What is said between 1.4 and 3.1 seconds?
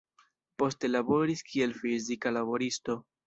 kiel fizika laboristo.